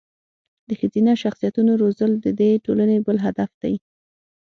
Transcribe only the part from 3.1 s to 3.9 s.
هدف دی.